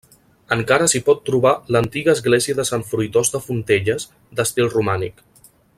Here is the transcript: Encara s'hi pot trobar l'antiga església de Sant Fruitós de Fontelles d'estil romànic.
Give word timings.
Encara 0.53 0.85
s'hi 0.93 1.01
pot 1.09 1.19
trobar 1.29 1.51
l'antiga 1.75 2.15
església 2.17 2.59
de 2.61 2.67
Sant 2.71 2.85
Fruitós 2.93 3.31
de 3.35 3.43
Fontelles 3.49 4.09
d'estil 4.41 4.73
romànic. 4.79 5.27